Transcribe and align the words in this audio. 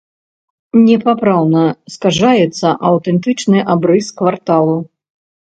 Непапраўна 0.85 1.65
скажаецца 1.95 2.67
аўтэнтычны 2.93 3.59
абрыс 3.75 4.11
кварталу. 4.23 4.77